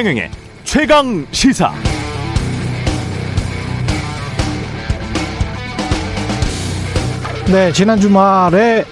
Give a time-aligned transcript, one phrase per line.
[0.00, 0.30] 최경영의
[0.64, 1.74] 최강 시사.
[7.52, 8.86] 네, 지난 주말에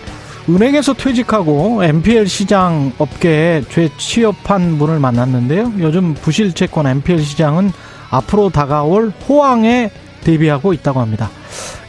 [0.50, 5.73] 은행에서 퇴직하고 MPL 시장 업계에 재취업한 분을 만났는데요.
[5.79, 7.72] 요즘 부실 채권 MPL 시장은
[8.11, 9.90] 앞으로 다가올 호황에
[10.25, 11.31] 대비하고 있다고 합니다.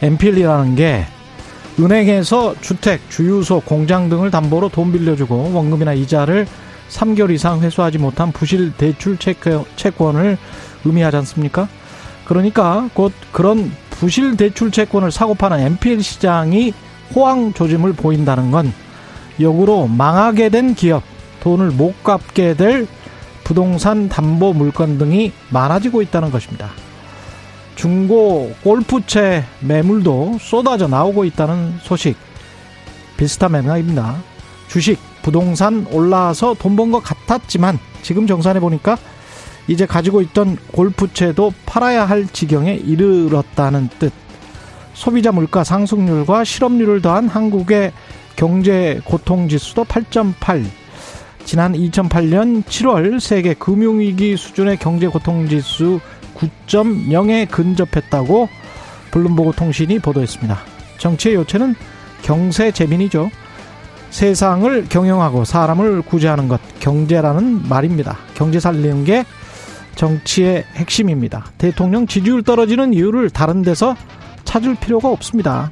[0.00, 1.04] MPL이라는 게
[1.78, 6.46] 은행에서 주택, 주유소, 공장 등을 담보로 돈 빌려주고 원금이나 이자를
[6.90, 10.36] 3개월 이상 회수하지 못한 부실 대출 채권을
[10.84, 11.68] 의미하지 않습니까?
[12.24, 16.72] 그러니까 곧 그런 부실 대출 채권을 사고 파는 MPL 시장이
[17.14, 18.72] 호황 조짐을 보인다는 건
[19.40, 21.02] 역으로 망하게 된 기업,
[21.40, 22.86] 돈을 못 갚게 될
[23.44, 26.70] 부동산 담보 물건 등이 많아지고 있다는 것입니다.
[27.74, 32.16] 중고 골프채 매물도 쏟아져 나오고 있다는 소식
[33.16, 34.16] 비슷한 맥락입니다.
[34.68, 38.96] 주식, 부동산 올라서 돈 번 것 같았지만 지금 정산해 보니까
[39.68, 44.12] 이제 가지고 있던 골프채도 팔아야 할 지경에 이르렀다는 뜻.
[44.94, 47.92] 소비자 물가 상승률과 실업률을 더한 한국의
[48.36, 50.64] 경제 고통 지수도 8.8.
[51.44, 56.00] 지난 2008년 7월 세계 금융위기 수준의 경제 고통 지수
[56.34, 58.48] 9.0에 근접했다고
[59.10, 60.58] 블룸버그 통신이 보도했습니다.
[60.98, 61.74] 정치의 요체는
[62.22, 63.30] 경세 재민이죠.
[64.10, 68.18] 세상을 경영하고 사람을 구제하는 것, 경제라는 말입니다.
[68.34, 69.24] 경제 살리는 게
[69.94, 71.46] 정치의 핵심입니다.
[71.58, 73.96] 대통령 지지율 떨어지는 이유를 다른 데서
[74.44, 75.70] 찾을 필요가 없습니다.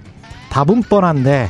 [0.51, 1.49] 답은 뻔한데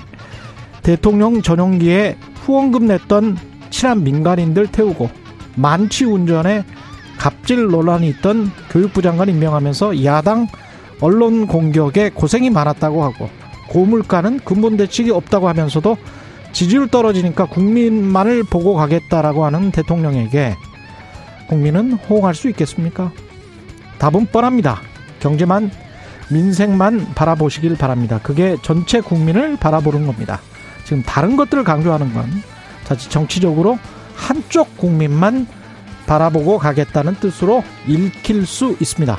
[0.83, 3.37] 대통령 전용기에 후원금 냈던
[3.71, 5.11] 친한 민간인들 태우고
[5.57, 6.65] 만취 운전에
[7.19, 10.47] 갑질 논란이 있던 교육부 장관 임명하면서 야당
[11.01, 13.29] 언론 공격에 고생이 많았다고 하고
[13.69, 15.97] 고물가는 근본 대책이 없다고 하면서도
[16.59, 20.57] 지지율 떨어지니까 국민만을 보고 가겠다라고 하는 대통령에게
[21.47, 23.13] 국민은 호응할 수 있겠습니까?
[24.01, 24.81] 답은 뻔합니다.
[25.21, 25.71] 경제만
[26.33, 28.19] 민생만 바라보시길 바랍니다.
[28.25, 30.41] 그게 전체 국민을 바라보는 겁니다.
[30.85, 32.29] 지금 다른 것들을 강조하는 건
[32.83, 33.79] 자칫 정치적으로
[34.17, 35.47] 한쪽 국민만
[36.09, 39.17] 바라보고 가겠다는 뜻으로 읽힐 수 있습니다.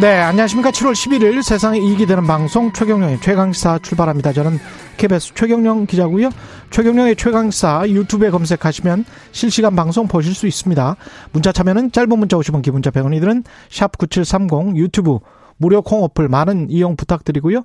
[0.00, 0.70] 네, 안녕하십니까.
[0.70, 4.32] 7월 11일 세상에 이익이 되는 방송 최경령의 최강시사 출발합니다.
[4.32, 4.58] 저는
[4.96, 6.30] KBS 최경령 기자고요.
[6.70, 10.96] 최경령의 최강시사 유튜브에 검색하시면 실시간 방송 보실 수 있습니다.
[11.32, 15.18] 문자 참여는 짧은 문자 오시면 기본자 100원이 드는 샵9730 유튜브
[15.60, 17.64] 무료 콩 어플 많은 이용 부탁드리고요.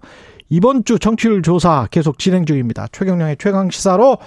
[0.49, 2.87] 이번 주 청취율 조사 계속 진행 중입니다.
[2.91, 4.17] 최경령의 최강 시사로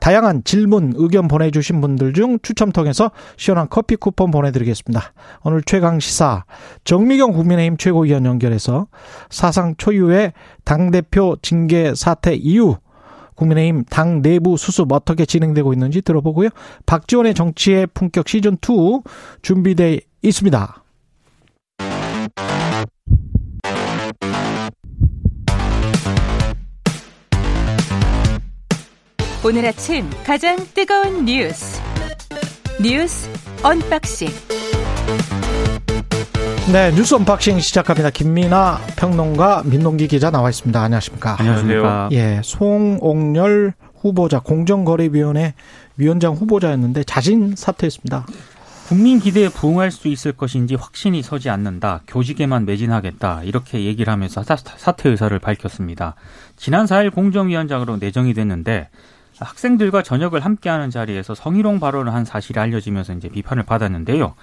[0.00, 5.12] 다양한 질문, 의견 보내주신 분들 중 추첨 통해서 시원한 커피 쿠폰 보내드리겠습니다.
[5.44, 6.44] 오늘 최강 시사
[6.82, 8.88] 정미경 국민의힘 최고위원 연결해서
[9.30, 10.32] 사상 초유의
[10.64, 12.76] 당대표 징계 사태 이후
[13.36, 16.48] 국민의힘 당 내부 수습 어떻게 진행되고 있는지 들어보고요.
[16.86, 19.04] 박지원의 정치의 품격 시즌2
[19.42, 20.81] 준비돼 있습니다.
[29.44, 31.80] 오늘 아침 가장 뜨거운 뉴스
[32.80, 33.28] 뉴스
[33.64, 34.28] 언박싱
[36.72, 38.10] 네 뉴스 unboxing 시작합니다.
[38.10, 40.80] 김민아 평론가 민동기 기자 나와 있습니다.
[40.80, 41.36] 안녕하십니까?
[41.40, 42.10] 안녕하세요.
[42.12, 45.54] 예, 송옥렬 후보자 공정거래위원회
[45.96, 48.26] 위원장 후보자였는데 자진 사퇴했습니다.
[48.86, 52.02] 국민 기대에 부응할 수 있을 것인지 확신이 서지 않는다.
[52.06, 53.42] 교직에만 매진하겠다.
[53.42, 56.14] 이렇게 얘기를 하면서 사퇴 의사를 밝혔습니다.
[56.56, 58.88] 지난 4일 공정위원장으로 내정이 됐는데
[59.38, 64.34] 학생들과 저녁을 함께하는 자리에서 성희롱 발언을 한 사실이 알려지면서 이제 비판을 받았는데요.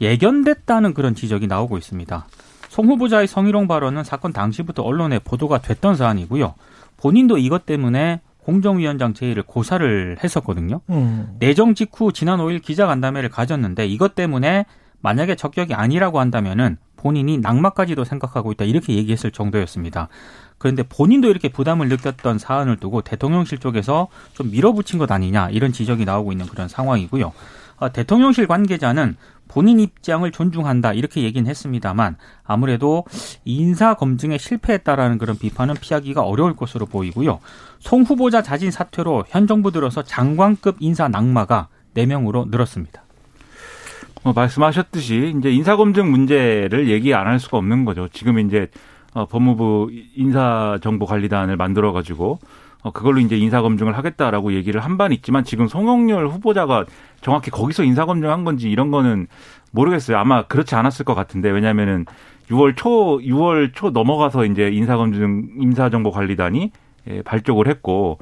[0.00, 2.26] 예견됐다는 그런 지적이 나오고 있습니다.
[2.68, 6.54] 송 후보자의 성희롱 발언은 사건 당시부터 언론에 보도가 됐던 사안이고요.
[6.96, 10.80] 본인도 이것 때문에 공정위원장 제의를 고사를 했었거든요.
[10.90, 11.36] 음.
[11.38, 14.66] 내정 직후 지난 5일 기자간담회를 가졌는데 이것 때문에
[15.00, 20.08] 만약에 적격이 아니라고 한다면은 본인이 낙마까지도 생각하고 있다 이렇게 얘기했을 정도였습니다.
[20.62, 26.04] 그런데 본인도 이렇게 부담을 느꼈던 사안을 두고 대통령실 쪽에서 좀 밀어붙인 것 아니냐 이런 지적이
[26.04, 27.32] 나오고 있는 그런 상황이고요.
[27.78, 29.16] 어, 대통령실 관계자는
[29.48, 33.04] 본인 입장을 존중한다 이렇게 얘기는 했습니다만 아무래도
[33.44, 37.40] 인사 검증에 실패했다라는 그런 비판은 피하기가 어려울 것으로 보이고요.
[37.80, 41.66] 송 후보자 자진 사퇴로 현 정부 들어서 장관급 인사 낙마가
[41.96, 43.02] 4명으로 늘었습니다.
[44.22, 48.06] 어, 말씀하셨듯이 이제 인사검증 문제를 얘기 안 할 수가 없는 거죠.
[48.12, 48.68] 지금 이제
[49.14, 52.38] 어, 법무부 인사정보관리단을 만들어 가지고
[52.82, 56.86] 어, 그걸로 이제 인사검증을 하겠다라고 얘기를 한 바는 있지만 지금 송영렬 후보자가
[57.20, 59.28] 정확히 거기서 인사검증한 건지 이런 거는
[59.70, 60.16] 모르겠어요.
[60.18, 62.06] 아마 그렇지 않았을 것 같은데 왜냐면은
[62.50, 66.72] 6월 초 6월 초 넘어가서 이제 인사검증 인사정보관리단이
[67.08, 68.18] 예, 발족을 했고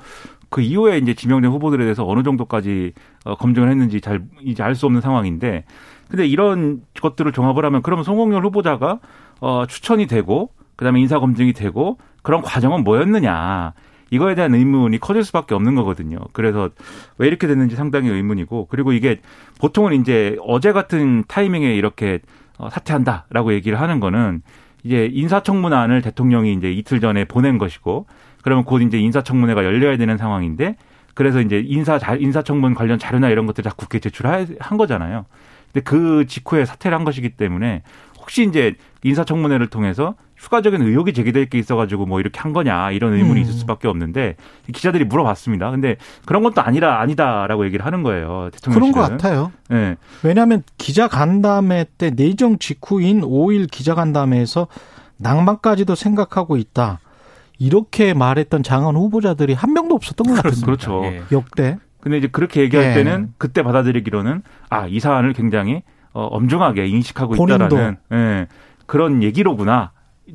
[0.48, 2.92] 그 이후에 이제 지명된 후보들에 대해서 어느 정도까지
[3.24, 5.64] 어, 검증을 했는지 잘 이제 알 수 없는 상황인데
[6.08, 8.98] 근데 이런 것들을 종합을 하면 그러면 송홍열 후보자가
[9.40, 13.74] 어 추천이 되고 그다음에 인사 검증이 되고 그런 과정은 뭐였느냐
[14.08, 16.18] 이거에 대한 의문이 커질 수밖에 없는 거거든요.
[16.32, 16.70] 그래서
[17.18, 19.20] 왜 이렇게 됐는지 상당히 의문이고 그리고 이게
[19.60, 22.20] 보통은 이제 어제 같은 타이밍에 이렇게
[22.56, 24.40] 어, 사퇴한다라고 얘기를 하는 거는
[24.82, 28.06] 이제 인사청문회안을 대통령이 이제 이틀 전에 보낸 것이고
[28.42, 30.76] 그러면 곧 이제 인사청문회가 열려야 되는 상황인데
[31.12, 34.46] 그래서 이제 인사 인사청문 관련 자료나 이런 것들 다 국회에 제출한
[34.78, 35.26] 거잖아요.
[35.72, 37.82] 근데 그 직후에 사퇴를 한 것이기 때문에
[38.18, 43.40] 혹시 이제 인사청문회를 통해서 추가적인 의혹이 제기될 게 있어가지고 뭐 이렇게 한 거냐 이런 의문이
[43.40, 43.42] 음.
[43.42, 44.36] 있을 수밖에 없는데
[44.72, 45.70] 기자들이 물어봤습니다.
[45.70, 48.48] 근데 그런 것도 아니라 아니다라고 얘기를 하는 거예요.
[48.52, 48.72] 대통령실은.
[48.72, 49.52] 그런 것 같아요.
[49.68, 49.96] 네.
[50.22, 54.66] 왜냐하면 기자 간담회 때 내정 직후인 5일 기자 간담회에서
[55.18, 57.00] 낭만까지도 생각하고 있다.
[57.58, 60.64] 이렇게 말했던 장관 후보자들이 한 명도 없었던 것 같습니다.
[60.64, 61.04] 그렇죠.
[61.04, 61.22] 예.
[61.32, 61.76] 역대.
[62.00, 62.94] 근데 이제 그렇게 얘기할 예.
[62.94, 64.40] 때는 그때 받아들이기로는
[64.70, 65.82] 아, 이 사안을 굉장히
[66.14, 67.66] 어, 엄중하게 인식하고 본인도.
[67.66, 68.46] 있다라는 예,
[68.86, 69.92] 그런 얘기로구나.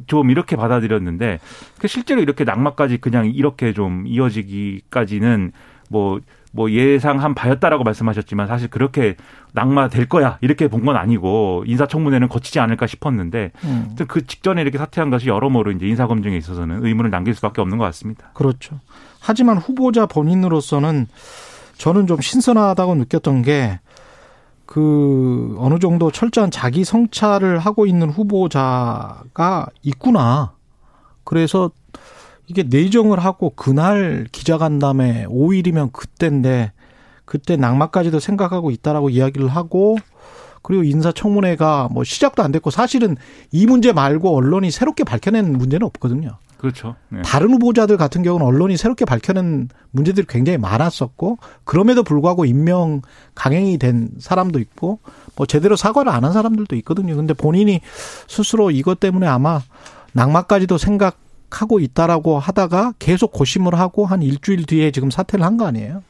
[0.08, 1.40] 좀 이렇게 받아들였는데
[1.80, 5.52] 그 실제로 이렇게 낙마까지 그냥 이렇게 좀 이어지기까지는
[5.90, 6.20] 뭐뭐
[6.52, 9.16] 뭐 예상한 바였다라고 말씀하셨지만 사실 그렇게
[9.54, 13.96] 낙마될 거야 이렇게 본 건 아니고 인사청문회는 거치지 않을까 싶었는데 음.
[14.08, 18.30] 그 직전에 이렇게 사퇴한 것이 여러모로 이제 인사검증에 있어서는 의문을 남길 수밖에 없는 것 같습니다.
[18.34, 18.80] 그렇죠.
[19.20, 21.08] 하지만 후보자 본인으로서는
[21.78, 23.80] 저는 좀 신선하다고 느꼈던 게
[24.76, 30.52] 그 어느 정도 철저한 자기 성찰을 하고 있는 후보자가 있구나.
[31.24, 31.72] 그래서
[32.48, 36.74] 이게 내정을 하고 그날 기자간담회 5일이면 그때인데
[37.24, 39.96] 그때 낙마까지도 생각하고 있다라고 이야기를 하고
[40.62, 43.16] 그리고 인사청문회가 뭐 시작도 안 됐고 사실은
[43.54, 46.38] 이 문제 말고 언론이 새롭게 밝혀낸 문제는 없거든요.
[46.66, 46.96] 그렇죠.
[47.10, 47.22] 네.
[47.22, 53.04] 다른 후보자들 같은 경우는 언론이 새롭게 밝혀낸 문제들이 굉장히 많았었고 그럼에도 불구하고 임명
[53.36, 54.98] 강행이 된 사람도 있고
[55.36, 57.16] 뭐 제대로 사과를 안 한 사람들도 있거든요.
[57.16, 57.82] 근데 본인이
[58.28, 59.62] 스스로 이것 때문에 아마
[60.14, 66.02] 낙마까지도 생각하고 있다라고 하다가 계속 고심을 하고 한 일주일 뒤에 지금 사퇴를 한 거 아니에요.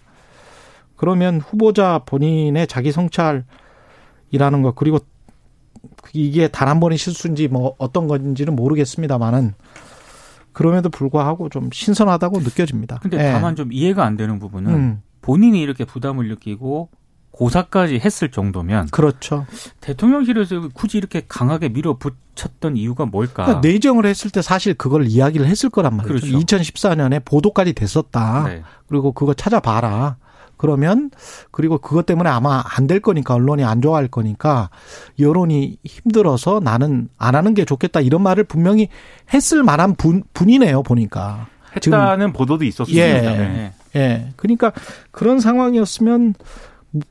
[0.96, 5.00] 그러면 후보자 본인의 자기 성찰이라는 것 그리고
[6.13, 9.54] 이게 단 한 번의 실수인지 뭐 어떤 건지는 모르겠습니다만은
[10.56, 13.00] 그럼에도 불구하고 좀 신선하다고 느껴집니다.
[13.02, 13.31] 근데 네.
[13.31, 15.02] 다만 좀 이해가 안 되는 부분은 음.
[15.22, 16.90] 본인이 이렇게 부담을 느끼고
[17.31, 19.46] 고사까지 했을 정도면 그렇죠.
[19.81, 23.44] 대통령실에서 굳이 이렇게 강하게 밀어붙였던 이유가 뭘까?
[23.44, 26.25] 그러니까 내정을 했을 때 사실 그걸 이야기를 했을 거란 말이죠.
[26.25, 26.40] 그렇죠.
[26.40, 28.46] 2014년에 보도까지 됐었다.
[28.46, 28.63] 네.
[28.88, 30.16] 그리고 그거 찾아봐라.
[30.57, 31.12] 그러면
[31.52, 34.69] 그리고 그것 때문에 아마 안 될 거니까 언론이 안 좋아할 거니까
[35.19, 38.90] 여론이 힘들어서 나는 안 하는 게 좋겠다 이런 말을 분명히
[39.34, 43.06] 했을 만한 분, 분이네요 보니까 했다는 보도도 있었습니다.
[43.06, 43.74] 예, 네.
[43.96, 44.30] 예.
[44.36, 44.72] 그러니까
[45.12, 46.36] 그런 상황이었으면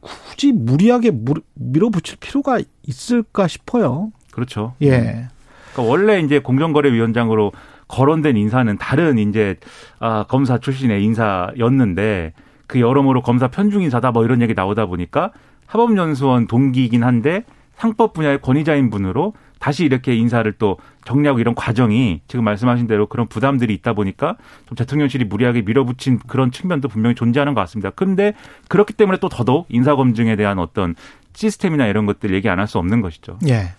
[0.01, 1.13] 굳이 무리하게
[1.55, 4.13] 밀어붙일 필요가 있을까 싶어요.
[4.31, 4.75] 그렇죠.
[4.83, 5.29] 예.
[5.73, 7.53] 그러니까 원래 이제 공정거래위원장으로
[7.89, 9.57] 거론된 인사는 다른 이제
[9.99, 12.33] 아, 검사 출신의 인사였는데
[12.67, 15.31] 그 여러모로 검사 편중 인사다 뭐 이런 얘기 나오다 보니까
[15.69, 17.45] 사법연수원 동기이긴 한데
[17.77, 20.77] 상법 분야의 권위자인 분으로 다시 이렇게 인사를 또
[21.07, 26.51] 정리하고 이런 과정이 지금 말씀하신 대로 그런 부담들이 있다 보니까 좀 대통령실이 무리하게 밀어붙인 그런
[26.51, 27.91] 측면도 분명히 존재하는 것 같습니다.
[27.95, 28.35] 그런데
[28.69, 30.95] 그렇기 때문에 또 더더욱 인사검증에 대한 어떤
[31.33, 33.39] 시스템이나 이런 것들 얘기 안 할 수 없는 것이죠.
[33.49, 33.71] 예.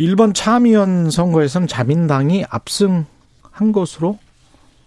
[0.00, 4.18] 1번 참의원 선거에서는 자민당이 압승한 것으로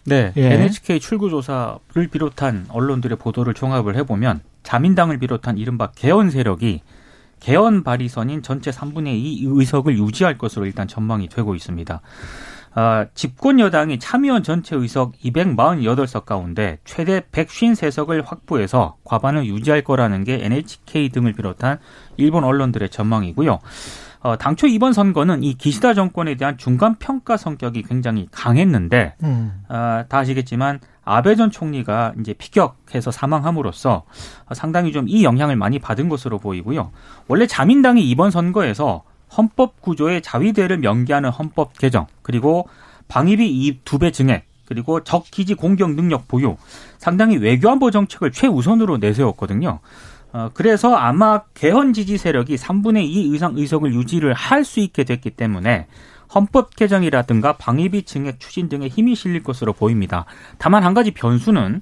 [0.06, 0.34] 네.
[0.36, 0.54] 예.
[0.54, 6.82] NHK 출구조사를 비롯한 언론들의 보도를 종합을 해보면 자민당을 비롯한 이른바 개헌 세력이
[7.40, 12.02] 개헌 발의선인 전체 3분의 2 의석을 유지할 것으로 일단 전망이 되고 있습니다.
[12.74, 20.40] 아, 집권 여당이 참의원 전체 의석 248석 가운데 최대 153석을 확보해서 과반을 유지할 거라는 게
[20.42, 21.80] NHK 등을 비롯한
[22.16, 23.60] 일본 언론들의 전망이고요.
[24.24, 29.64] 어, 당초 이번 선거는 이 기시다 정권에 대한 중간 평가 성격이 굉장히 강했는데 음.
[29.68, 34.04] 어, 다 아시겠지만 아베 전 총리가 이제 피격해서 사망함으로써
[34.54, 36.92] 상당히 좀 이 영향을 많이 받은 것으로 보이고요.
[37.28, 39.04] 원래 자민당이 이번 선거에서
[39.36, 42.68] 헌법 구조의 자위대를 명기하는 헌법 개정 그리고
[43.08, 46.56] 방위비 이입 두배 증액 그리고 적 기지 공격 능력 보유
[46.98, 49.80] 상당히 외교안보 정책을 최우선으로 내세웠거든요.
[50.34, 55.32] 어, 그래서 아마 개헌 지지 세력이 3분의 2 이상 의석을 유지를 할 수 있게 됐기
[55.32, 55.88] 때문에
[56.34, 60.26] 헌법 개정이라든가 방위비 증액 추진 등에 힘이 실릴 것으로 보입니다.
[60.58, 61.82] 다만 한 가지 변수는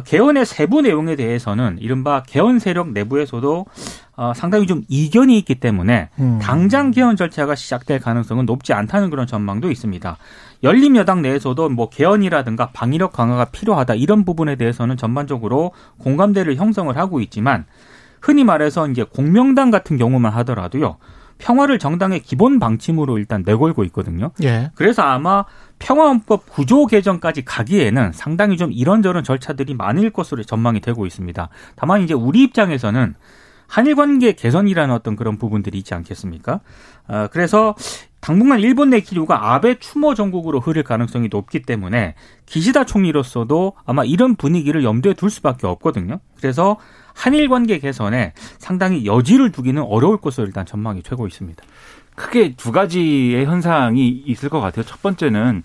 [0.00, 3.66] 개헌의 세부 내용에 대해서는 이른바 개헌 세력 내부에서도
[4.16, 6.38] 어, 상당히 좀 이견이 있기 때문에 음.
[6.40, 10.16] 당장 개헌 절차가 시작될 가능성은 높지 않다는 그런 전망도 있습니다.
[10.62, 17.20] 열린 여당 내에서도 뭐 개헌이라든가 방위력 강화가 필요하다 이런 부분에 대해서는 전반적으로 공감대를 형성을 하고
[17.20, 17.66] 있지만
[18.20, 20.96] 흔히 말해서 이제 공명당 같은 경우만 하더라도요.
[21.42, 24.30] 평화를 정당의 기본 방침으로 일단 내걸고 있거든요.
[24.44, 24.70] 예.
[24.76, 25.44] 그래서 아마
[25.80, 31.48] 평화헌법 구조 개정까지 가기에는 상당히 좀 이런저런 절차들이 많을 것으로 전망이 되고 있습니다.
[31.74, 33.14] 다만 이제 우리 입장에서는
[33.66, 36.60] 한일 관계 개선이라는 어떤 그런 부분들이 있지 않겠습니까?
[37.08, 37.74] 어, 그래서
[38.22, 42.14] 당분간 일본 내 기류가 아베 추모 정국으로 흐를 가능성이 높기 때문에
[42.46, 46.20] 기시다 총리로서도 아마 이런 분위기를 염두에 둘 수밖에 없거든요.
[46.36, 46.76] 그래서
[47.14, 51.64] 한일 관계 개선에 상당히 여지를 두기는 어려울 것으로 일단 전망이 되고 있습니다.
[52.14, 54.84] 크게 두 가지의 현상이 있을 것 같아요.
[54.84, 55.64] 첫 번째는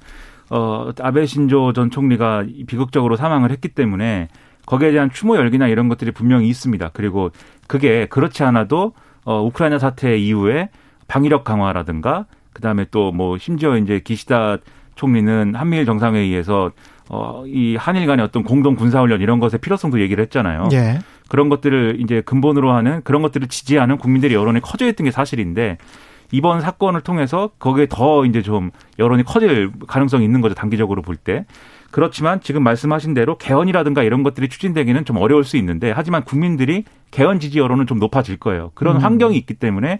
[0.49, 4.29] 어 아베 신조 전 총리가 비극적으로 사망을 했기 때문에
[4.65, 6.89] 거기에 대한 추모 열기나 이런 것들이 분명히 있습니다.
[6.93, 7.29] 그리고
[7.67, 8.93] 그게 그렇지 않아도
[9.25, 10.69] 어 우크라이나 사태 이후에
[11.07, 12.25] 방위력 강화라든가
[12.57, 14.57] 그다음에 또 뭐 심지어 이제 기시다
[14.95, 16.71] 총리는 한미일 정상회의에서
[17.09, 20.67] 어, 이 한일 간의 어떤 공동 군사훈련 이런 것의 필요성도 얘기를 했잖아요.
[20.73, 20.99] 예.
[21.29, 25.77] 그런 것들을 이제 근본으로 하는 그런 것들을 지지하는 국민들의 여론이 커져 있던 게 사실인데
[26.31, 30.55] 이번 사건을 통해서 거기에 더 이제 좀 여론이 커질 가능성이 있는 거죠.
[30.55, 31.45] 단기적으로 볼 때.
[31.91, 37.39] 그렇지만 지금 말씀하신 대로 개헌이라든가 이런 것들이 추진되기는 좀 어려울 수 있는데 하지만 국민들이 개헌
[37.39, 38.71] 지지 여론은 좀 높아질 거예요.
[38.73, 39.01] 그런 음.
[39.01, 39.99] 환경이 있기 때문에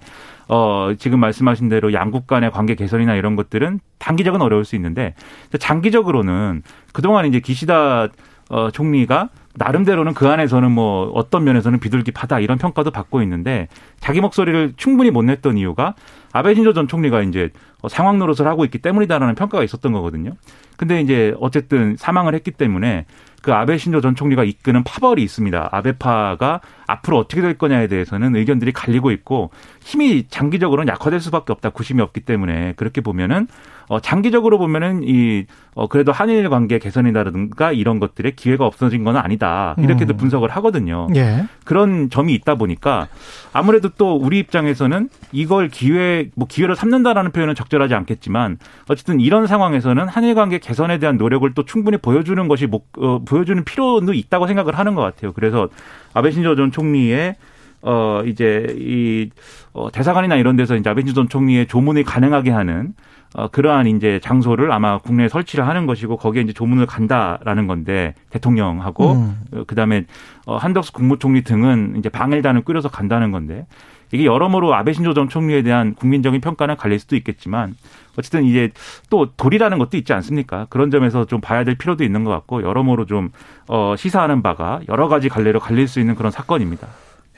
[0.50, 5.13] 어 지금 말씀하신 대로 양국 간의 관계 개선이나 이런 것들은 단기적은 어려울 수 있는데
[5.58, 6.63] 장기적으로는
[6.94, 8.08] 그동안 이제 기시다
[8.50, 13.67] 어 총리가 나름대로는 그 안에서는 뭐 어떤 면에서는 비둘기파다 이런 평가도 받고 있는데
[14.00, 15.96] 자기 목소리를 충분히 못 냈던 이유가
[16.38, 17.50] 아베 신조 전 총리가 이제
[17.89, 20.32] 상황 노릇을 하고 있기 때문이다라는 평가가 있었던 거거든요.
[20.77, 23.06] 근데 이제 어쨌든 사망을 했기 때문에
[23.41, 25.70] 그 아베 신조 전 총리가 이끄는 파벌이 있습니다.
[25.72, 29.51] 아베파가 앞으로 어떻게 될 거냐에 대해서는 의견들이 갈리고 있고
[29.82, 31.70] 힘이 장기적으로는 약화될 수밖에 없다.
[31.70, 33.48] 구심이 없기 때문에 그렇게 보면은
[33.89, 35.46] 어 장기적으로 보면은 이
[35.77, 39.75] 어 그래도 한일 관계 개선이라든가 이런 것들의 기회가 없어진 건 아니다.
[39.77, 40.17] 이렇게도 음.
[40.17, 41.08] 분석을 하거든요.
[41.15, 41.46] 예.
[41.65, 43.08] 그런 점이 있다 보니까
[43.53, 48.57] 아무래도 또 우리 입장에서는 이걸 기회 뭐 기회로 삼는다라는 표현은 적절하지 않겠지만
[48.88, 53.63] 어쨌든 이런 상황에서는 한일 관계 개선에 대한 노력을 또 충분히 보여주는 것이 목, 어, 보여주는
[53.63, 55.34] 필요도 있다고 생각을 하는 것 같아요.
[55.34, 55.69] 그래서
[56.13, 57.36] 아베 신조 전 총리의
[57.84, 59.29] 어 이제 이
[59.74, 62.93] 어, 대사관이나 이런 데서 이제 아베 신조 전 총리의 조문이 가능하게 하는
[63.36, 69.12] 어, 그러한 이제 장소를 아마 국내에 설치를 하는 것이고 거기에 이제 조문을 간다라는 건데 대통령하고
[69.13, 69.41] 음.
[69.53, 70.05] 어, 그다음에
[70.46, 73.67] 어, 한덕수 국무총리 등은 이제 방일단을 꾸려서 간다는 건데
[74.12, 77.76] 이게 여러모로 아베 신조 전 총리에 대한 국민적인 평가는 갈릴 수도 있겠지만
[78.18, 78.72] 어쨌든 이제
[79.10, 80.68] 또 돌이라는 것도 있지 않습니까?
[80.70, 83.32] 그런 점에서 좀 봐야 될 필요도 있는 것 같고 여러모로 좀
[83.68, 86.88] 어, 시사하는 바가 여러 가지 갈래로 갈릴 수 있는 그런 사건입니다.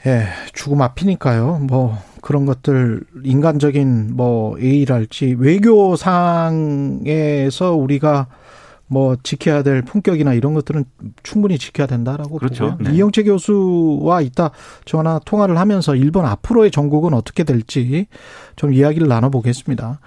[0.06, 1.58] 예, 죽음 앞이니까요.
[1.68, 6.94] 뭐 그런 것들 인간적인 뭐 예의랄지 외교상에서
[7.74, 8.28] 우리가
[8.92, 10.84] 뭐 지켜야 될 품격이나 이런 것들은
[11.22, 12.72] 충분히 지켜야 된다라고 그렇죠.
[12.72, 12.90] 보고요.
[12.90, 12.96] 네.
[12.96, 14.50] 이영채 교수와 이따
[14.84, 18.08] 전화 통화를 하면서 일본 앞으로의 전국은 어떻게 될지
[18.56, 20.00] 좀 이야기를 나눠보겠습니다.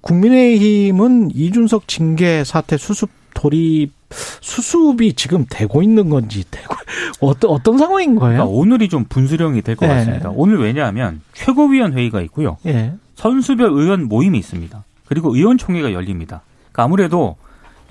[0.00, 3.92] 국민의힘은 이준석 징계 사태 수습 돌입
[4.40, 6.74] 수습이 지금 되고 있는 건지 되고
[7.20, 8.38] 어떤 어떤 상황인 거예요?
[8.38, 9.94] 그러니까 오늘이 좀 분수령이 될것 네.
[9.94, 10.30] 같습니다.
[10.34, 12.56] 오늘 왜냐하면 최고위원 회의가 있고요.
[12.62, 12.94] 네.
[13.14, 14.84] 선수별 의원 모임이 있습니다.
[15.06, 16.40] 그리고 의원총회가 열립니다.
[16.72, 17.36] 그러니까 아무래도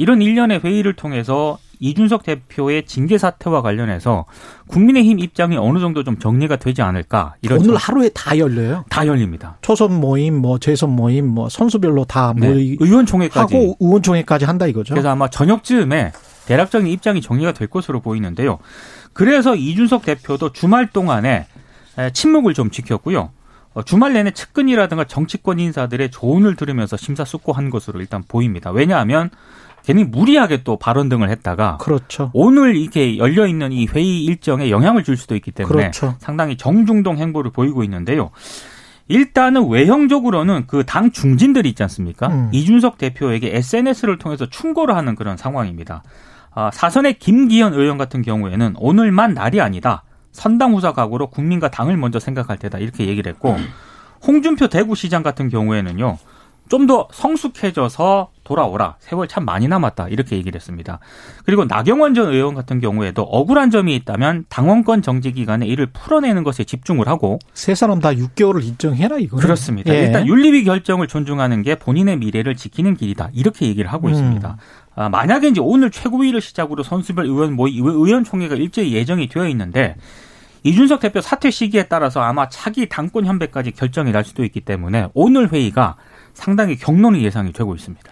[0.01, 4.25] 이런 일련의 회의를 통해서 이준석 대표의 징계 사태와 관련해서
[4.67, 8.83] 국민의힘 입장이 어느 정도 좀 정리가 되지 않을까 이런 오늘 하루에 다 열려요.
[8.89, 9.57] 다 열립니다.
[9.61, 12.49] 초선 모임, 뭐 재선 모임, 뭐 선수별로 다 네.
[12.49, 14.95] 모이 의원총회까지 하고 의원총회까지 한다 이거죠.
[14.95, 16.13] 그래서 아마 저녁쯤에
[16.47, 18.57] 대략적인 입장이 정리가 될 것으로 보이는데요.
[19.13, 21.45] 그래서 이준석 대표도 주말 동안에
[22.11, 23.29] 침묵을 좀 지켰고요.
[23.73, 28.71] 어, 주말 내내 측근이라든가 정치권 인사들의 조언을 들으면서 심사숙고한 것으로 일단 보입니다.
[28.71, 29.29] 왜냐하면
[29.85, 32.29] 괜히 무리하게 또 발언 등을 했다가 그렇죠.
[32.33, 36.15] 오늘 이렇게 열려 있는 이 회의 일정에 영향을 줄 수도 있기 때문에 그렇죠.
[36.19, 38.31] 상당히 정중동 행보를 보이고 있는데요.
[39.07, 42.27] 일단은 외형적으로는 그 당 중진들이 있지 않습니까?
[42.27, 42.49] 음.
[42.53, 46.03] 이준석 대표에게 SNS를 통해서 충고를 하는 그런 상황입니다.
[46.53, 50.03] 아, 사선의 김기현 의원 같은 경우에는 오늘만 날이 아니다.
[50.31, 52.77] 선당 후사 각오로 국민과 당을 먼저 생각할 테다.
[52.77, 53.57] 이렇게 얘기를 했고
[54.25, 56.17] 홍준표 대구시장 같은 경우에는요.
[56.71, 58.95] 좀 더 성숙해져서 돌아오라.
[58.99, 60.07] 세월 참 많이 남았다.
[60.07, 60.99] 이렇게 얘기를 했습니다.
[61.45, 66.63] 그리고 나경원 전 의원 같은 경우에도 억울한 점이 있다면 당원권 정지 기간에 이를 풀어내는 것에
[66.63, 69.93] 집중을 하고 세 사람 다 6개월을 인정해라 이거 그렇습니다.
[69.93, 70.05] 예.
[70.05, 73.29] 일단 윤리위 결정을 존중하는 게 본인의 미래를 지키는 길이다.
[73.33, 74.13] 이렇게 얘기를 하고 음.
[74.13, 74.57] 있습니다.
[74.95, 79.95] 아, 만약에 이제 오늘 최고위를 시작으로 선수별 의원 모의 의원총회가 일제히 예정이 되어 있는데
[80.63, 85.51] 이준석 대표 사퇴 시기에 따라서 아마 차기 당권 현배까지 결정이 날 수도 있기 때문에 오늘
[85.51, 85.97] 회의가
[86.41, 88.03] 상당히 경론이 예상이 되고 있습니다.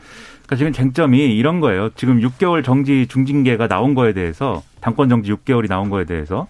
[0.45, 1.89] 그러니까 지금 쟁점이 이런 거예요.
[1.95, 6.47] 지금 6개월 정지 중징계가 나온 거에 대해서 당권 정지 6개월이 나온 거에 대해서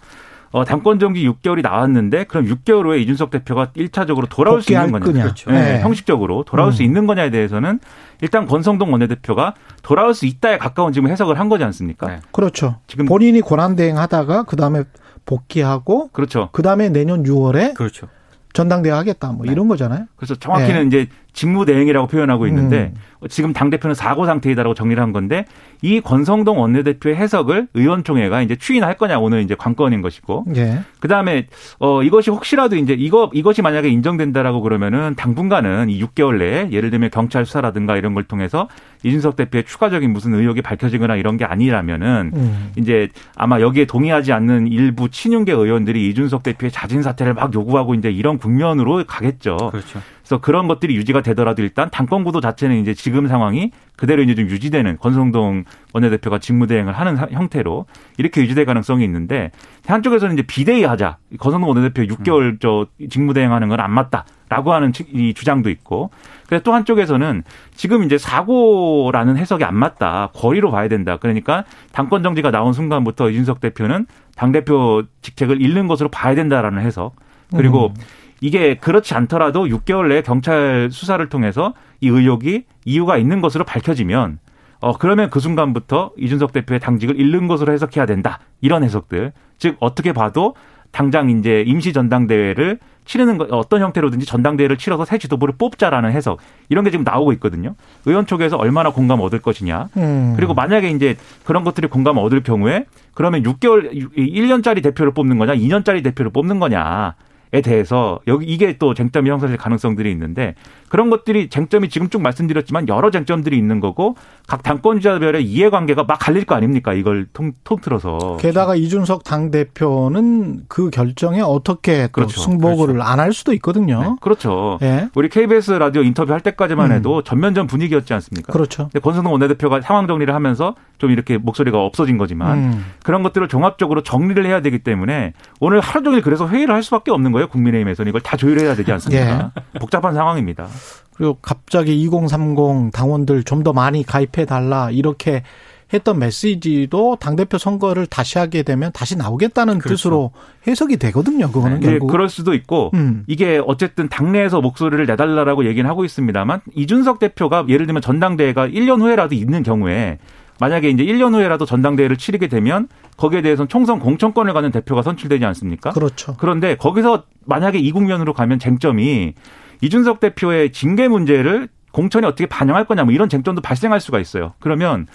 [0.51, 5.05] 어, 당권 정지 6개월이 나왔는데 그럼 6개월 후에 이준석 대표가 1차적으로 돌아올 수 있는 거냐.
[5.05, 5.23] 거냐.
[5.23, 5.51] 그렇죠.
[5.51, 5.81] 네, 네.
[5.81, 6.71] 형식적으로 돌아올 음.
[6.71, 7.79] 수 있는 거냐에 대해서는
[8.21, 12.07] 일단 권성동 원내대표가 돌아올 수 있다에 가까운 지금 해석을 한 거지 않습니까?
[12.07, 12.19] 네.
[12.31, 12.77] 그렇죠.
[12.87, 14.83] 지금 본인이 권한 대행 하다가 그다음에
[15.25, 16.49] 복귀하고 그렇죠.
[16.51, 18.07] 그다음에 내년 6월에 그렇죠.
[18.53, 19.51] 전당대회 하겠다 뭐 네.
[19.51, 20.05] 이런 거잖아요.
[20.15, 21.01] 그래서 정확히는 네.
[21.01, 23.27] 이제 직무대행이라고 표현하고 있는데 음.
[23.29, 25.45] 지금 당 대표는 사고 상태이다라고 정리를 한 건데
[25.81, 30.81] 이 권성동 원내대표의 해석을 의원총회가 이제 추인할 거냐 오늘 이제 관건인 것이고 예.
[30.99, 31.47] 그다음에
[31.79, 37.09] 어 이것이 혹시라도 이제 이거 이것이 만약에 인정된다라고 그러면은 당분간은 이 6개월 내에 예를 들면
[37.09, 38.67] 경찰 수사라든가 이런 걸 통해서
[39.03, 42.71] 이준석 대표의 추가적인 무슨 의혹이 밝혀지거나 이런 게 아니라면은 음.
[42.75, 48.11] 이제 아마 여기에 동의하지 않는 일부 친윤계 의원들이 이준석 대표의 자진 사퇴를 막 요구하고 이제
[48.11, 49.55] 이런 국면으로 가겠죠.
[49.71, 50.01] 그렇죠.
[50.29, 54.45] 그래서 그런 것들이 유지가 되더라도 일단 당권 구도 자체는 이제 지금 상황이 그대로 이제 좀
[54.47, 57.87] 유지되는 권성동 원내대표가 직무대행을 하는 형태로
[58.19, 59.49] 이렇게 유지될 가능성이 있는데
[59.87, 61.17] 한쪽에서는 이제 비대위 하자.
[61.39, 62.57] 권성동 원내대표 6개월 음.
[62.61, 66.11] 저 직무대행하는 건 안 맞다라고 하는 이 주장도 있고
[66.45, 67.43] 그래서 또 한쪽에서는
[67.73, 70.29] 지금 이제 사고라는 해석이 안 맞다.
[70.35, 71.17] 거리로 봐야 된다.
[71.17, 74.05] 그러니까 당권 정지가 나온 순간부터 이준석 대표는
[74.35, 77.15] 당 대표 직책을 잃는 것으로 봐야 된다라는 해석.
[77.55, 77.93] 그리고 음.
[78.41, 84.39] 이게 그렇지 않더라도 6개월 내에 경찰 수사를 통해서 이 의혹이 이유가 있는 것으로 밝혀지면
[84.81, 88.39] 어 그러면 그 순간부터 이준석 대표의 당직을 잃는 것으로 해석해야 된다.
[88.61, 89.33] 이런 해석들.
[89.57, 90.55] 즉 어떻게 봐도
[90.91, 96.83] 당장 이제 임시 전당대회를 치르는 거 어떤 형태로든지 전당대회를 치러서 새 지도부를 뽑자라는 해석 이런
[96.83, 97.73] 게 지금 나오고 있거든요.
[98.05, 99.89] 의원 쪽에서 얼마나 공감 얻을 것이냐.
[99.97, 100.33] 음.
[100.35, 106.03] 그리고 만약에 이제 그런 것들이 공감 얻을 경우에 그러면 6개월 1년짜리 대표를 뽑는 거냐, 2년짜리
[106.03, 107.15] 대표를 뽑는 거냐.
[107.51, 110.53] 에 대해서 여기 이게 또 쟁점이 형성될 가능성들이 있는데
[110.87, 114.15] 그런 것들이 쟁점이 지금 쭉 말씀드렸지만 여러 쟁점들이 있는 거고
[114.47, 120.91] 각 당권자별의 이해관계가 막 갈릴 거 아닙니까 이걸 통, 통틀어서 게다가 이준석 당 대표는 그
[120.91, 122.39] 결정에 어떻게 그렇죠.
[122.39, 123.03] 승복을 그렇죠.
[123.03, 123.99] 안할 수도 있거든요.
[123.99, 124.09] 네.
[124.21, 124.77] 그렇죠.
[124.79, 125.09] 네.
[125.15, 126.95] 우리 KBS 라디오 인터뷰 할 때까지만 음.
[126.95, 127.23] 해도 음.
[127.23, 128.53] 전면전 분위기였지 않습니까?
[128.53, 128.89] 그렇죠.
[129.01, 132.85] 권성동 원내대표가 상황 정리를 하면서 좀 이렇게 목소리가 없어진 거지만 음.
[133.03, 137.31] 그런 것들을 종합적으로 정리를 해야 되기 때문에 오늘 하루 종일 그래서 회의를 할 수밖에 없는
[137.31, 137.38] 거예요.
[137.47, 139.51] 국민의힘에서는 이걸 다 조율해야 되지 않습니까?
[139.75, 139.79] 예.
[139.79, 140.67] 복잡한 상황입니다.
[141.15, 145.43] 그리고 갑자기 2030 당원들 좀 더 많이 가입해 달라 이렇게
[145.91, 149.95] 했던 메시지도 당 대표 선거를 다시 하게 되면 다시 나오겠다는 그렇죠.
[149.95, 150.31] 뜻으로
[150.67, 151.51] 해석이 되거든요.
[151.51, 152.07] 그거는 네, 결국.
[152.07, 153.23] 그럴 수도 있고 음.
[153.27, 159.33] 이게 어쨌든 당내에서 목소리를 내달라라고 얘기는 하고 있습니다만 이준석 대표가 예를 들면 전당대회가 1년 후에라도
[159.35, 160.19] 있는 경우에
[160.59, 165.91] 만약에 이제 1년 후에라도 전당대회를 치르게 되면 거기에 대해서는 총선 공천권을 가는 대표가 선출되지 않습니까?
[165.91, 166.35] 그렇죠.
[166.37, 169.33] 그런데 거기서 만약에 이 국면으로 가면 쟁점이
[169.81, 174.53] 이준석 대표의 징계 문제를 공천이 어떻게 반영할 거냐 뭐 이런 쟁점도 발생할 수가 있어요.
[174.59, 175.07] 그러면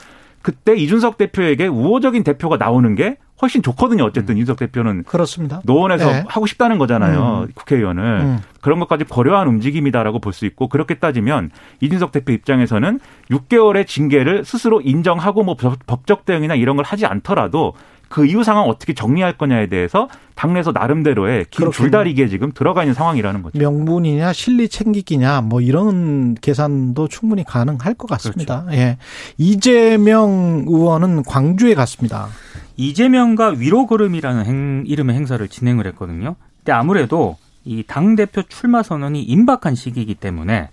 [0.42, 4.04] 그때 이준석 대표에게 우호적인 대표가 나오는 게 훨씬 좋거든요.
[4.04, 4.38] 어쨌든 음.
[4.38, 5.60] 이준석 대표는 그렇습니다.
[5.64, 6.24] 노원에서 네.
[6.28, 7.46] 하고 싶다는 거잖아요.
[7.48, 7.52] 음.
[7.54, 8.38] 국회의원을 음.
[8.60, 12.98] 그런 것까지 고려한 움직임이다라고 볼 수 있고 그렇게 따지면 이준석 대표 입장에서는
[13.30, 17.74] 6개월의 징계를 스스로 인정하고 뭐 법적 대응이나 이런 걸 하지 않더라도
[18.14, 23.42] 그 이후 상황 어떻게 정리할 거냐에 대해서 당내에서 나름대로의 긴 줄다리기에 지금 들어가 있는 상황이라는
[23.42, 23.58] 거죠.
[23.58, 28.66] 명분이냐 실리 챙기기냐 뭐 이런 계산도 충분히 가능할 것 같습니다.
[28.66, 28.78] 그렇죠.
[28.80, 28.98] 예.
[29.36, 32.28] 이재명 의원은 광주에 갔습니다.
[32.76, 36.36] 이재명과 위로 걸음이라는 행, 이름의 행사를 진행을 했거든요.
[36.58, 40.68] 근데 아무래도 이 당 대표 출마 선언이 임박한 시기이기 때문에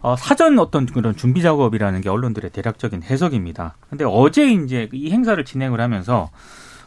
[0.00, 3.76] 어, 사전 어떤 그런 준비 작업이라는 게 언론들의 대략적인 해석입니다.
[3.90, 6.30] 근데 어제 이제 이 행사를 진행을 하면서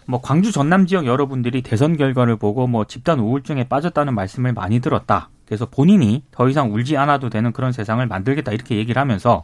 [0.08, 5.30] 뭐 광주 전남 지역 여러분들이 대선 결과를 보고 뭐 집단 우울증에 빠졌다는 말씀을 많이 들었다.
[5.46, 9.44] 그래서 본인이 더 이상 울지 않아도 되는 그런 세상을 만들겠다 이렇게 얘기를 하면서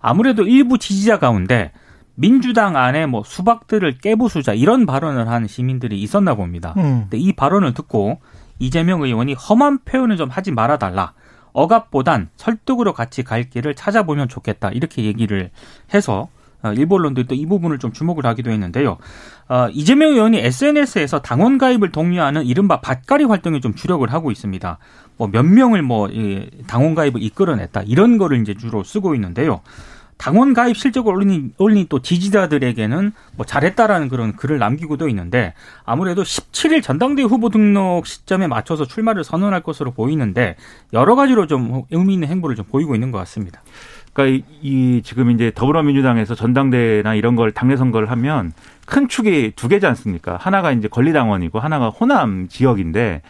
[0.00, 1.72] 아무래도 일부 지지자 가운데
[2.16, 6.74] 민주당 안에 뭐 수박들을 깨부수자 이런 발언을 한 시민들이 있었나 봅니다.
[6.76, 7.02] 음.
[7.02, 8.20] 근데 이 발언을 듣고
[8.58, 11.12] 이재명 의원이 험한 표현을 좀 하지 말아달라.
[11.54, 14.68] 억압보단 설득으로 같이 갈 길을 찾아보면 좋겠다.
[14.70, 15.50] 이렇게 얘기를
[15.94, 16.28] 해서
[16.62, 18.96] 어, 일부 언론들이 또 이 부분을 좀 주목을 하기도 했는데요.
[19.48, 24.78] 어, 이재명 의원이 SNS에서 당원 가입을 독려하는 이른바 밭가리 활동에 좀 주력을 하고 있습니다.
[25.18, 26.08] 뭐 몇 명을 뭐
[26.66, 29.60] 당원 가입을 이끌어냈다 이런 거를 이제 주로 쓰고 있는데요.
[30.16, 36.82] 당원 가입 실적을 올린, 올린 또 지지자들에게는 뭐 잘했다라는 그런 글을 남기고도 있는데 아무래도 17일
[36.82, 40.56] 전당대 후보 등록 시점에 맞춰서 출마를 선언할 것으로 보이는데
[40.92, 43.62] 여러 가지로 좀 의미 있는 행보를 좀 보이고 있는 것 같습니다.
[44.12, 48.52] 그러니까 이, 이 지금 이제 더불어민주당에서 전당대회나 이런 걸 당내 선거를 하면
[48.86, 50.38] 큰 축이 두 개지 않습니까?
[50.40, 53.22] 하나가 이제 권리당원이고 하나가 호남 지역인데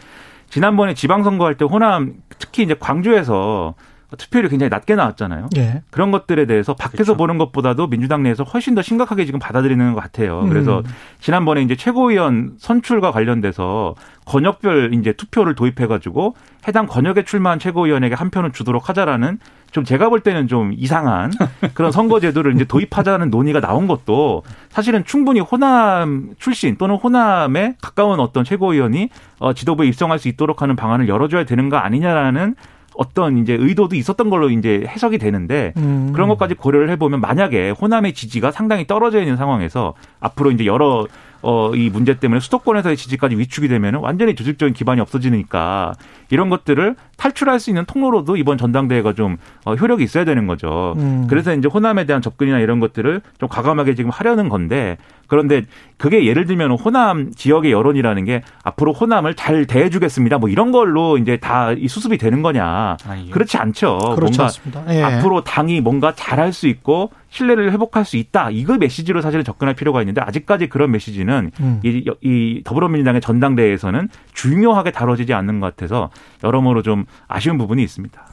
[0.49, 3.73] 지난번에 지방선거 할 때 호남 특히 이제 광주에서
[4.17, 5.49] 투표율이 굉장히 낮게 나왔잖아요.
[5.57, 5.81] 예.
[5.91, 7.17] 그런 것들에 대해서 밖에서 그렇죠.
[7.17, 10.41] 보는 것보다도 민주당 내에서 훨씬 더 심각하게 지금 받아들이는 것 같아요.
[10.41, 10.49] 음.
[10.49, 10.83] 그래서
[11.19, 16.35] 지난번에 이제 최고위원 선출과 관련돼서 권역별 이제 투표를 도입해가지고
[16.67, 19.39] 해당 권역에 출마한 최고위원에게 한 표는 주도록 하자라는
[19.71, 21.31] 좀 제가 볼 때는 좀 이상한
[21.75, 28.43] 그런 선거제도를 이제 도입하자는 논의가 나온 것도 사실은 충분히 호남 출신 또는 호남에 가까운 어떤
[28.43, 32.55] 최고위원이 어, 지도부에 입성할 수 있도록 하는 방안을 열어줘야 되는 거 아니냐라는
[32.97, 36.11] 어떤 이제 의도도 있었던 걸로 이제 해석이 되는데 음.
[36.13, 41.07] 그런 것까지 고려를 해보면 만약에 호남의 지지가 상당히 떨어져 있는 상황에서 앞으로 이제 여러
[41.47, 45.93] 어, 이 문제 때문에 수도권에서의 지지까지 위축이 되면 완전히 조직적인 기반이 없어지니까
[46.31, 50.95] 이런 것들을 탈출할 수 있는 통로로도 이번 전당대회가 좀 어, 효력이 있어야 되는 거죠.
[50.97, 51.27] 음.
[51.29, 55.63] 그래서 이제 호남에 대한 접근이나 이런 것들을 좀 과감하게 지금 하려는 건데 그런데
[55.97, 60.39] 그게 예를 들면 호남 지역의 여론이라는 게 앞으로 호남을 잘 대해주겠습니다.
[60.39, 62.97] 뭐 이런 걸로 이제 다 이 수습이 되는 거냐?
[63.05, 63.31] 아니요.
[63.31, 63.97] 그렇지 않죠.
[64.15, 64.83] 그렇지 뭔가 않습니다.
[64.95, 65.01] 예.
[65.03, 68.49] 앞으로 당이 뭔가 잘할 수 있고 신뢰를 회복할 수 있다.
[68.51, 71.81] 이거 메시지로 사실 접근할 필요가 있는데 아직까지 그런 메시지는 음.
[71.83, 76.09] 이, 이 더불어민주당의 전당대회에서는 중요하게 다뤄지지 않는 것 같아서
[76.43, 78.25] 여러모로 좀 아쉬운 부분이 있습니다.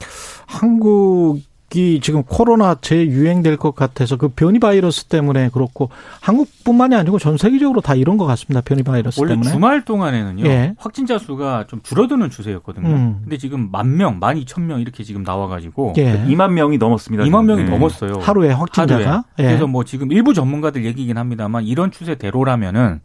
[0.47, 1.39] 한국
[1.75, 5.89] 이 지금 코로나 재유행될 것 같아서 그 변이 바이러스 때문에 그렇고
[6.21, 8.61] 한국뿐만이 아니고 전 세계적으로 다 이런 것 같습니다.
[8.61, 9.49] 변이 바이러스 원래 때문에.
[9.51, 10.45] 주말 동안에는요.
[10.45, 10.73] 예.
[10.77, 12.87] 확진자 수가 좀 줄어드는 추세였거든요.
[12.87, 13.17] 음.
[13.21, 16.23] 근데 지금 만 명, 만 이천 명 이렇게 지금 나와가지고 예.
[16.27, 17.23] 2만 명이 넘었습니다.
[17.25, 17.69] 2만 명이 네.
[17.69, 18.19] 넘었어요.
[18.21, 19.03] 하루에 확진자가.
[19.03, 19.21] 하루에.
[19.39, 19.43] 예.
[19.43, 23.01] 그래서 뭐 지금 일부 전문가들 얘기긴 합니다만 이런 추세대로라면은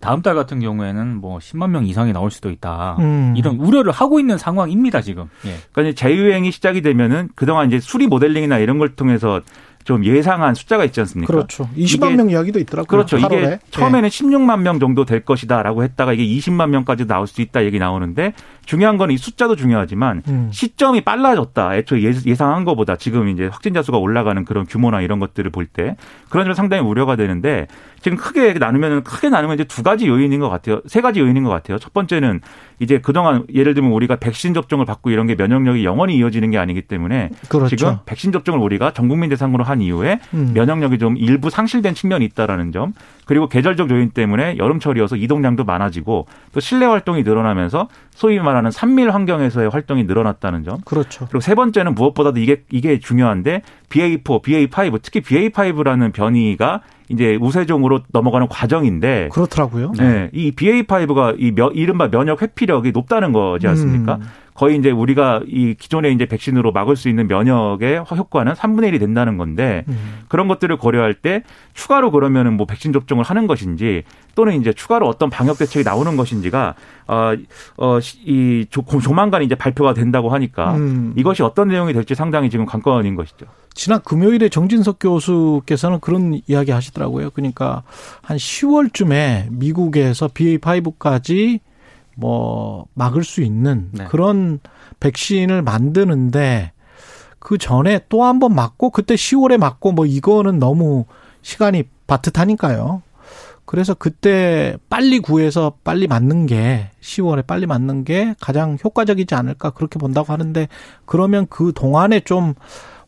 [0.00, 2.96] 다음 달 같은 경우에는 뭐 10만 명 이상이 나올 수도 있다.
[3.00, 3.34] 음.
[3.36, 5.28] 이런 우려를 하고 있는 상황입니다, 지금.
[5.44, 5.56] 예.
[5.72, 9.40] 그러니까 자유행이 시작이 되면은 그동안 이제 수리 모델링이나 이런 걸 통해서
[9.84, 11.32] 좀 예상한 숫자가 있지 않습니까?
[11.32, 11.68] 그렇죠.
[11.76, 12.86] 20만 명 이야기도 있더라고요.
[12.86, 13.16] 그렇죠.
[13.16, 13.38] 8월에.
[13.38, 14.08] 이게 처음에는 네.
[14.08, 18.34] 16만 명 정도 될 것이다라고 했다가 이게 20만 명까지 나올 수 있다 얘기 나오는데
[18.70, 20.48] 중요한 건 이 숫자도 중요하지만 음.
[20.52, 21.74] 시점이 빨라졌다.
[21.74, 25.96] 애초에 예상한 것보다 지금 이제 확진자 수가 올라가는 그런 규모나 이런 것들을 볼 때
[26.28, 27.66] 그런 점 상당히 우려가 되는데
[28.00, 30.80] 지금 크게 나누면 크게 나누면 이제 두 가지 요인인 것 같아요.
[30.86, 31.78] 세 가지 요인인 것 같아요.
[31.78, 32.40] 첫 번째는
[32.78, 36.82] 이제 그동안 예를 들면 우리가 백신 접종을 받고 이런 게 면역력이 영원히 이어지는 게 아니기
[36.82, 37.74] 때문에 그렇죠.
[37.76, 40.52] 지금 백신 접종을 우리가 전 국민 대상으로 한 이후에 음.
[40.54, 42.92] 면역력이 좀 일부 상실된 측면이 있다라는 점
[43.26, 49.70] 그리고 계절적 요인 때문에 여름철이어서 이동량도 많아지고 또 실내 활동이 늘어나면서 소위 말하는 산밀 환경에서의
[49.70, 50.78] 활동이 늘어났다는 점.
[50.84, 51.26] 그렇죠.
[51.26, 58.46] 그리고 세 번째는 무엇보다도 이게 이게 중요한데 BA4, BA5 특히 BA5라는 변이가 이제 우세종으로 넘어가는
[58.48, 59.92] 과정인데 그렇더라고요.
[59.98, 64.16] 네, 이 BA5가 이 며, 이른바 면역 회피력이 높다는 거지 않습니까?
[64.16, 64.22] 음.
[64.54, 69.38] 거의 이제 우리가 이 기존의 이제 백신으로 막을 수 있는 면역의 효과는 3분의 1이 된다는
[69.38, 70.20] 건데 음.
[70.28, 74.02] 그런 것들을 고려할 때 추가로 그러면은 뭐 백신 접종을 하는 것인지
[74.34, 76.74] 또는 이제 추가로 어떤 방역 대책이 나오는 것인지가
[77.06, 78.66] 어어이
[79.02, 81.14] 조만간 이제 발표가 된다고 하니까 음.
[81.16, 83.46] 이것이 어떤 내용이 될지 상당히 지금 관건인 것이죠.
[83.74, 87.30] 지난 금요일에 정진석 교수께서는 그런 이야기 하시더라고요.
[87.30, 87.82] 그러니까
[88.22, 91.60] 한 10월쯤에 미국에서 BA5까지
[92.16, 94.04] 뭐 막을 수 있는 네.
[94.04, 94.60] 그런
[95.00, 96.72] 백신을 만드는데
[97.38, 101.06] 그 전에 또 한 번 맞고 그때 10월에 맞고 뭐 이거는 너무
[101.42, 103.02] 시간이 바트하니까요.
[103.64, 109.98] 그래서 그때 빨리 구해서 빨리 맞는 게 10월에 빨리 맞는 게 가장 효과적이지 않을까 그렇게
[109.98, 110.68] 본다고 하는데
[111.06, 112.54] 그러면 그 동안에 좀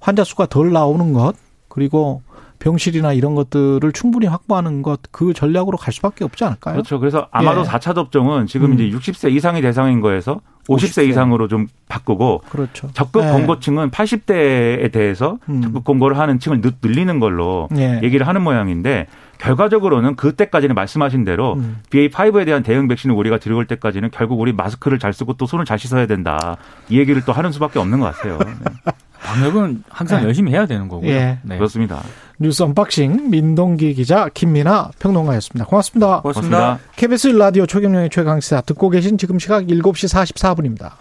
[0.03, 1.35] 환자 수가 덜 나오는 것
[1.69, 2.23] 그리고
[2.59, 6.75] 병실이나 이런 것들을 충분히 확보하는 것 그 전략으로 갈 수밖에 없지 않을까요?
[6.75, 6.99] 그렇죠.
[6.99, 7.65] 그래서 아마도 예.
[7.65, 8.75] 4차 접종은 지금 음.
[8.75, 12.88] 이제 60세 이상이 대상인 거에서 50세, 50세, 이상으로 좀 바꾸고 그렇죠.
[12.93, 13.31] 적극 네.
[13.31, 15.61] 권고층은 80대에 대해서 음.
[15.61, 18.01] 적극 권고를 하는 층을 늘리는 걸로 네.
[18.03, 19.07] 얘기를 하는 모양인데
[19.38, 21.79] 결과적으로는 그때까지는 말씀하신 대로 음.
[21.91, 25.79] BA5에 대한 대응 백신을 우리가 들어올 때까지는 결국 우리 마스크를 잘 쓰고 또 손을 잘
[25.79, 26.57] 씻어야 된다.
[26.88, 28.38] 이 얘기를 또 하는 수밖에 없는 것 같아요.
[28.38, 28.93] 네.
[29.24, 30.26] 방역은 항상 네.
[30.26, 31.08] 열심히 해야 되는 거고요.
[31.11, 31.38] 예.
[31.42, 31.56] 네.
[31.56, 32.02] 그렇습니다.
[32.38, 35.66] 뉴스 unboxing 민동기 기자 김민아 평론가였습니다.
[35.66, 36.20] 고맙습니다.
[36.22, 36.78] 고맙습니다.
[36.96, 40.92] KBS 라디오 최경영의 최강시사 듣고 계신 지금 시각 7시 44분입니다.